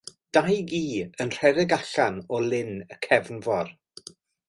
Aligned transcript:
Dau 0.35 0.55
gi 0.71 0.79
yn 1.25 1.33
rhedeg 1.35 1.77
allan 1.79 2.19
o 2.39 2.43
lyn 2.49 2.75
y 2.97 3.01
cefnfor. 3.09 3.75